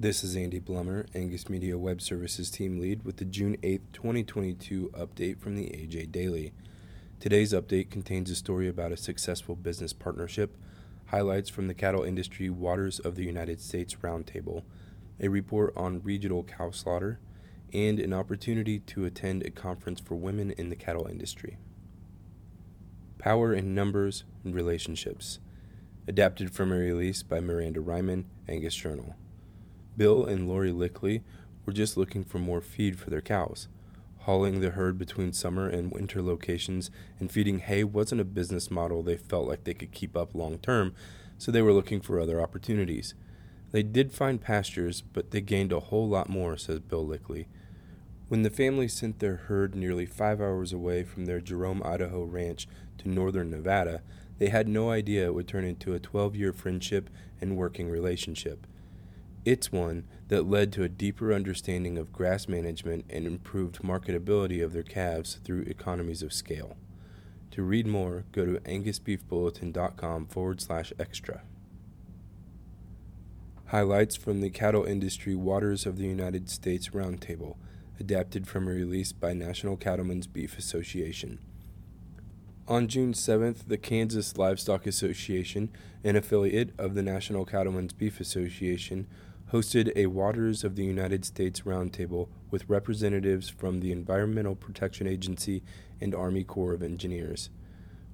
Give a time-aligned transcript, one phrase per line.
[0.00, 4.92] This is Andy Blummer, Angus Media Web Services Team Lead, with the June 8, 2022
[4.94, 6.52] update from the AJ Daily.
[7.18, 10.56] Today's update contains a story about a successful business partnership,
[11.06, 14.62] highlights from the Cattle Industry Waters of the United States Roundtable,
[15.18, 17.18] a report on regional cow slaughter,
[17.72, 21.58] and an opportunity to attend a conference for women in the cattle industry.
[23.18, 25.40] Power in Numbers and Relationships,
[26.06, 29.16] adapted from a release by Miranda Reiman, Angus Journal.
[29.98, 31.22] Bill and Lori Lickley
[31.66, 33.68] were just looking for more feed for their cows.
[34.20, 39.02] Hauling the herd between summer and winter locations and feeding hay wasn't a business model
[39.02, 40.94] they felt like they could keep up long term,
[41.36, 43.14] so they were looking for other opportunities.
[43.72, 47.48] They did find pastures, but they gained a whole lot more, says Bill Lickley.
[48.28, 52.68] When the family sent their herd nearly five hours away from their Jerome, Idaho ranch
[52.98, 54.02] to northern Nevada,
[54.38, 58.66] they had no idea it would turn into a 12 year friendship and working relationship.
[59.44, 64.72] It's one that led to a deeper understanding of grass management and improved marketability of
[64.72, 66.76] their calves through economies of scale.
[67.52, 71.42] To read more, go to angusbeefbulletin.com forward slash extra.
[73.66, 77.56] Highlights from the Cattle Industry Waters of the United States Roundtable,
[78.00, 81.38] adapted from a release by National Cattlemen's Beef Association.
[82.68, 85.70] On June 7th, the Kansas Livestock Association,
[86.04, 89.06] an affiliate of the National Cattlemen's Beef Association,
[89.52, 95.62] hosted a Waters of the United States roundtable with representatives from the Environmental Protection Agency
[95.98, 97.48] and Army Corps of Engineers.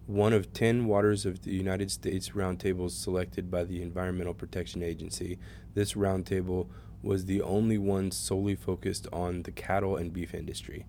[0.07, 5.37] One of 10 Waters of the United States roundtables selected by the Environmental Protection Agency,
[5.75, 6.69] this roundtable
[7.03, 10.87] was the only one solely focused on the cattle and beef industry.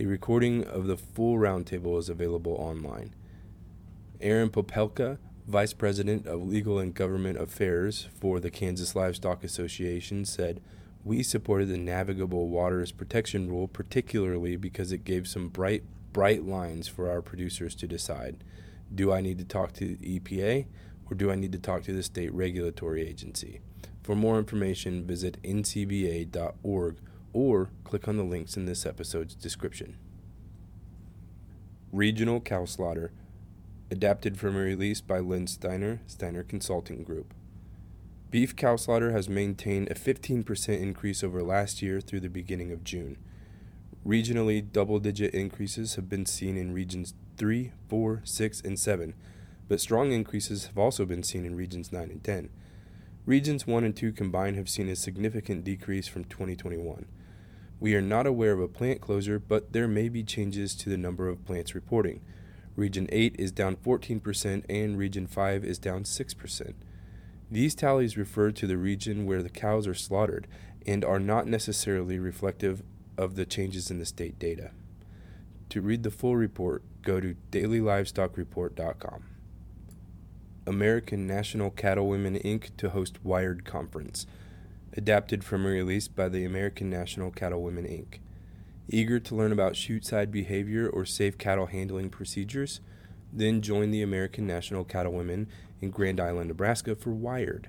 [0.00, 3.14] A recording of the full roundtable is available online.
[4.20, 10.60] Aaron Popelka Vice President of Legal and Government Affairs for the Kansas Livestock Association, said,
[11.04, 16.88] We supported the Navigable Waters Protection Rule particularly because it gave some bright, bright lines
[16.88, 18.42] for our producers to decide.
[18.92, 20.66] Do I need to talk to the EPA
[21.08, 23.60] or do I need to talk to the state regulatory agency?
[24.02, 26.96] For more information, visit ncba.org
[27.34, 29.98] or click on the links in this episode's description.
[31.92, 33.12] Regional Cow Slaughter
[33.90, 37.34] adapted from a release by Len Steiner, Steiner Consulting Group.
[38.30, 42.82] Beef cow slaughter has maintained a 15% increase over last year through the beginning of
[42.82, 43.16] June.
[44.04, 49.14] Regionally, double digit increases have been seen in regions 3, 4, 6, and 7,
[49.68, 52.50] but strong increases have also been seen in regions 9 and 10.
[53.24, 57.06] Regions 1 and 2 combined have seen a significant decrease from 2021.
[57.80, 60.96] We are not aware of a plant closure, but there may be changes to the
[60.96, 62.20] number of plants reporting.
[62.76, 66.74] Region 8 is down 14%, and Region 5 is down 6%.
[67.50, 70.48] These tallies refer to the region where the cows are slaughtered
[70.86, 72.82] and are not necessarily reflective
[73.16, 74.72] of the changes in the state data.
[75.70, 79.24] To read the full report, go to dailylivestock.report.com.
[80.66, 82.76] American National Cattlewomen Inc.
[82.78, 84.26] to host Wired Conference,
[84.96, 88.18] adapted from a release by the American National Cattlewomen Inc.
[88.88, 92.80] Eager to learn about chute side behavior or safe cattle handling procedures?
[93.32, 95.48] Then join the American National Cattlewomen
[95.80, 97.68] in Grand Island, Nebraska for Wired.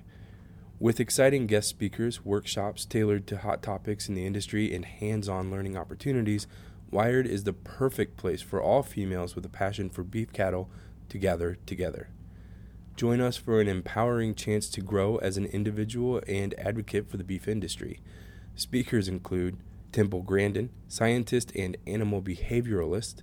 [0.78, 5.50] With exciting guest speakers, workshops tailored to hot topics in the industry, and hands on
[5.50, 6.46] learning opportunities,
[6.90, 10.70] Wired is the perfect place for all females with a passion for beef cattle
[11.08, 12.10] to gather together.
[12.96, 17.24] Join us for an empowering chance to grow as an individual and advocate for the
[17.24, 18.00] beef industry.
[18.54, 19.58] Speakers include
[19.92, 23.22] Temple Grandin, scientist and animal behavioralist,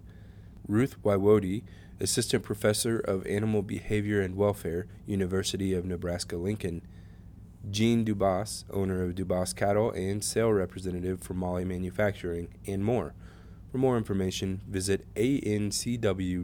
[0.67, 1.63] Ruth Woiwode,
[1.99, 6.83] assistant professor of animal behavior and welfare, University of Nebraska Lincoln,
[7.71, 13.15] Jean Dubas, owner of Dubas Cattle and sale representative for Moly Manufacturing, and more.
[13.71, 16.43] For more information, visit ancw.org.